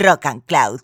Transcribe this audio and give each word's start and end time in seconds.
Rock 0.00 0.26
and 0.26 0.44
Cloud, 0.44 0.80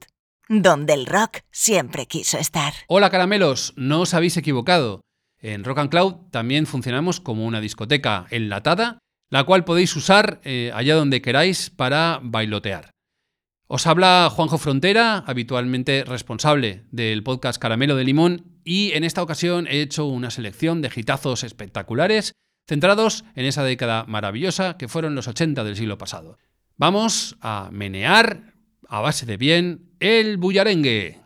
donde 0.49 0.95
el 0.95 1.07
rock 1.07 1.41
siempre 1.51 2.07
quiso 2.07 2.39
estar. 2.39 2.73
Hola 2.89 3.11
caramelos, 3.11 3.73
no 3.77 4.01
os 4.01 4.15
habéis 4.15 4.37
equivocado. 4.37 5.01
En 5.41 5.65
Rock 5.65 5.79
and 5.79 5.91
Cloud 5.91 6.15
también 6.31 6.67
funcionamos 6.67 7.21
como 7.21 7.47
una 7.47 7.61
discoteca 7.61 8.27
enlatada, 8.31 8.99
la 9.31 9.45
cual 9.45 9.65
podéis 9.65 9.95
usar 9.95 10.41
eh, 10.45 10.71
allá 10.75 10.95
donde 10.95 11.23
queráis 11.23 11.71
para 11.71 12.21
bailotear. 12.23 12.91
Os 13.67 13.87
habla 13.87 14.31
Juanjo 14.35 14.59
Frontera, 14.59 15.19
habitualmente 15.27 16.03
responsable 16.05 16.85
del 16.91 17.23
podcast 17.23 17.61
Caramelo 17.61 17.97
de 17.97 18.05
Limón, 18.05 18.61
y 18.65 18.93
en 18.93 19.05
esta 19.05 19.23
ocasión 19.23 19.67
he 19.67 19.83
hecho 19.83 20.07
una 20.07 20.31
selección 20.31 20.83
de 20.83 20.91
gitazos 20.91 21.45
espectaculares 21.45 22.33
centrados 22.67 23.25
en 23.35 23.47
esa 23.47 23.65
década 23.65 24.05
maravillosa 24.07 24.77
que 24.77 24.89
fueron 24.89 25.15
los 25.15 25.29
80 25.29 25.65
del 25.65 25.77
siglo 25.77 25.99
pasado. 25.99 26.39
Vamos 26.77 27.37
a 27.41 27.71
menear 27.73 28.58
a 28.89 29.01
base 29.01 29.27
de 29.27 29.37
bien 29.37 29.81
el 30.01 30.39
bullarengue. 30.39 31.19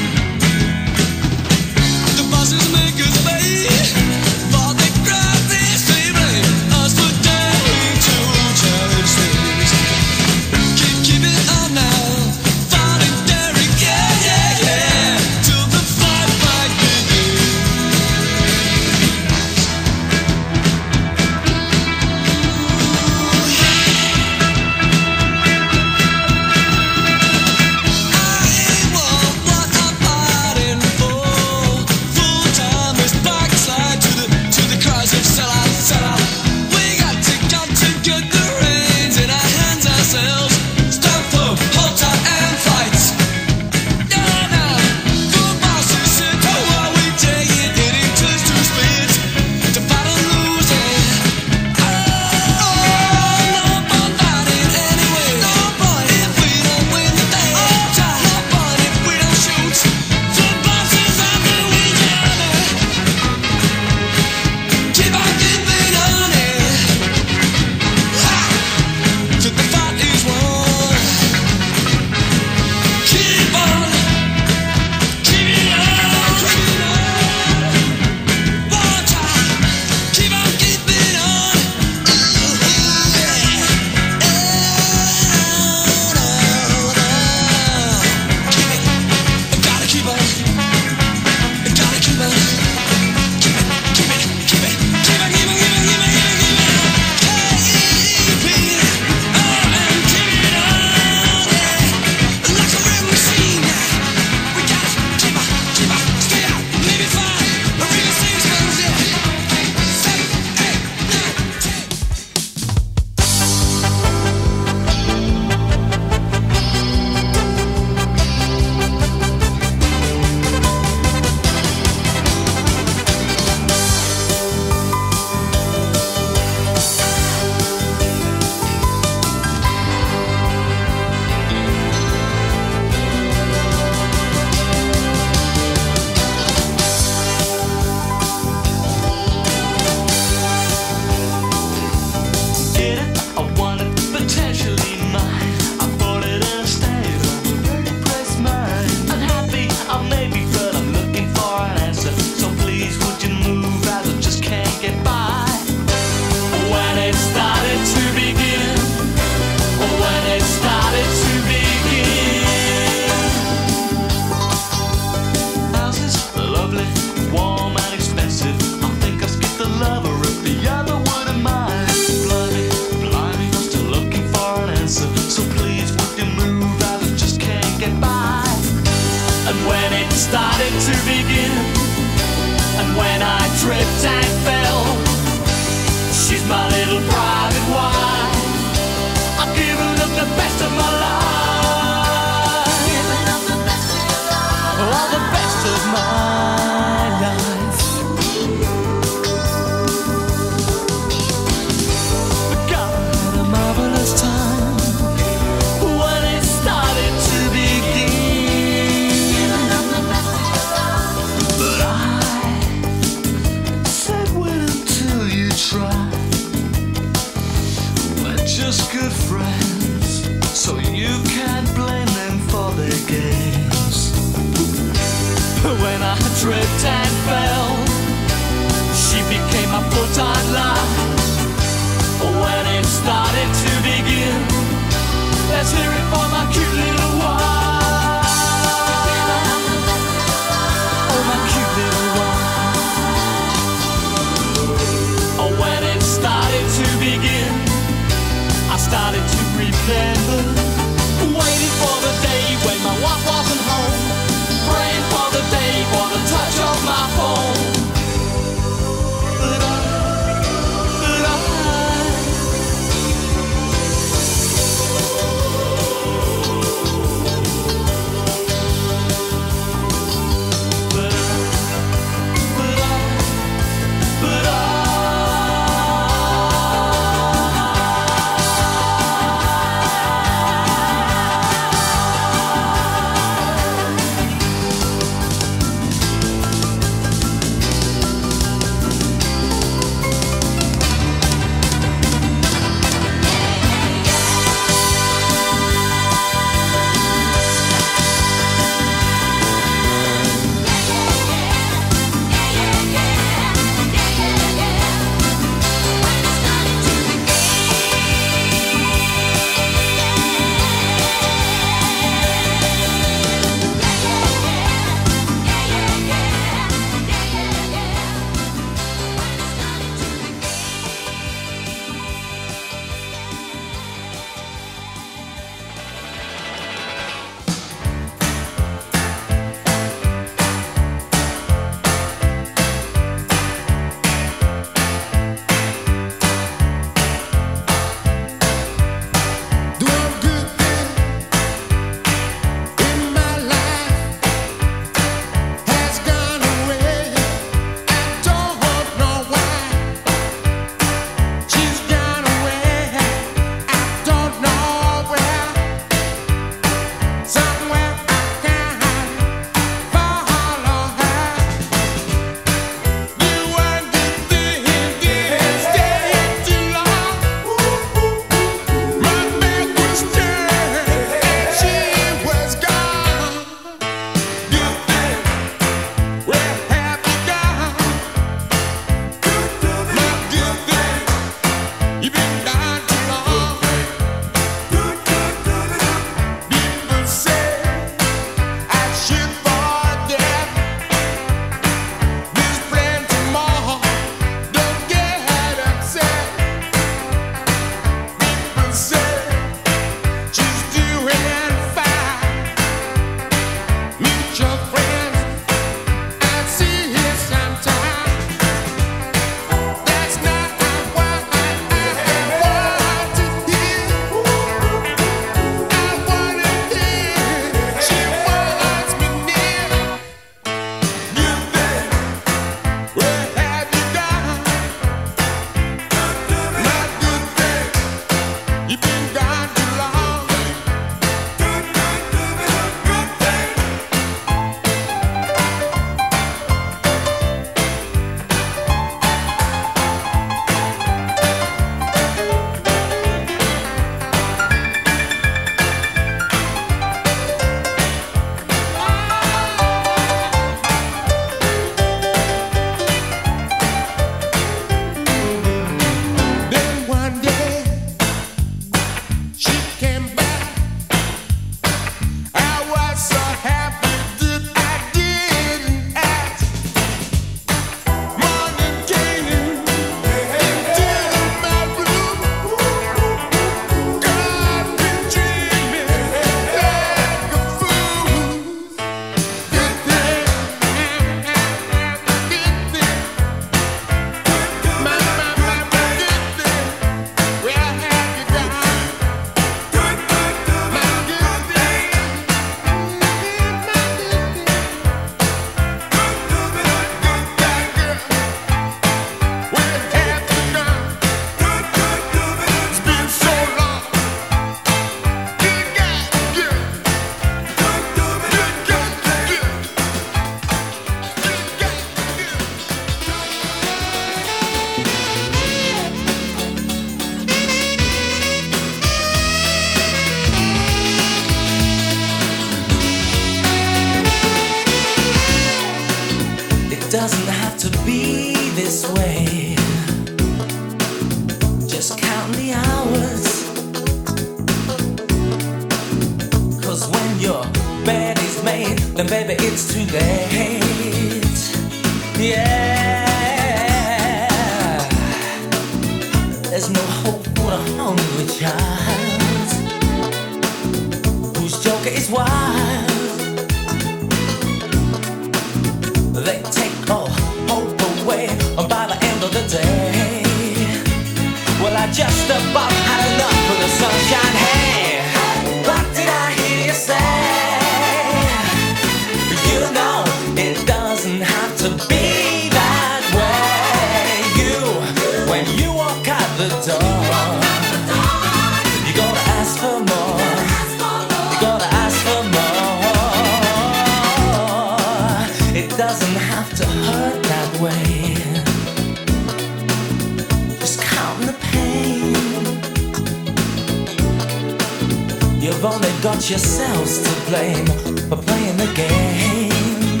Only 595.66 595.90
got 596.00 596.30
yourselves 596.30 597.02
to 597.02 597.10
blame 597.28 597.66
for 598.08 598.16
playing 598.16 598.56
the 598.56 598.70
game. 598.74 600.00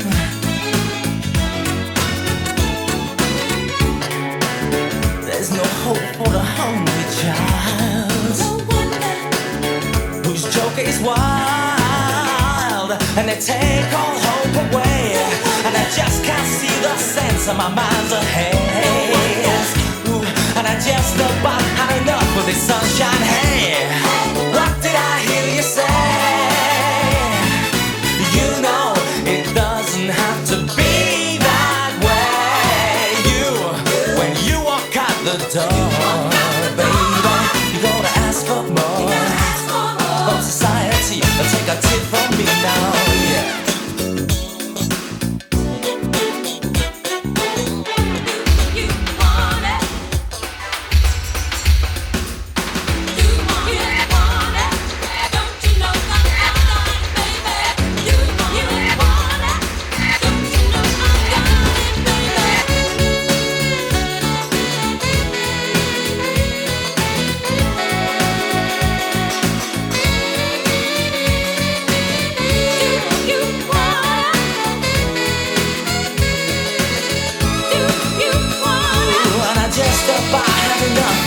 There's 5.26 5.50
no 5.50 5.64
hope 5.82 6.06
for 6.18 6.30
the 6.30 6.44
hungry 6.58 7.04
child 7.20 8.38
whose 10.24 10.44
joke 10.54 10.78
is 10.78 11.00
wild, 11.02 12.92
and 13.18 13.28
they 13.28 13.38
take 13.40 13.90
all 14.00 14.16
hope 14.28 14.56
away. 14.66 15.18
And 15.66 15.74
I 15.74 15.84
just 15.98 16.22
can't 16.24 16.48
see 16.58 16.74
the 16.86 16.96
sense 16.96 17.48
of 17.48 17.56
my 17.56 17.68
mind's 17.74 18.12
a 18.12 18.22
haze. 18.36 19.70
Ooh, 20.10 20.22
and 20.58 20.64
I 20.66 20.74
just 20.78 21.16
about 21.16 21.62
had 21.78 22.02
enough 22.02 22.38
of 22.38 22.46
this 22.46 22.62
sunshine. 22.62 23.22
Hey, 23.34 23.75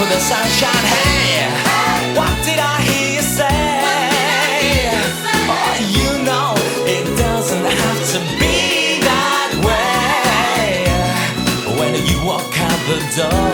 of 0.01 0.07
the 0.07 0.19
sunshine. 0.19 0.85
Hey, 0.95 2.13
what 2.15 2.35
did 2.45 2.59
I 2.59 2.81
hear 2.87 3.15
you 3.15 3.21
say? 3.21 3.83
Oh, 5.51 5.75
you 5.97 6.23
know 6.23 6.53
it 6.87 7.05
doesn't 7.17 7.65
have 7.65 7.99
to 8.13 8.19
be 8.39 9.01
that 9.09 9.51
way. 9.65 10.87
When 11.79 11.93
you 12.07 12.17
walk 12.23 12.53
out 12.67 12.79
the 12.87 12.99
door, 13.17 13.48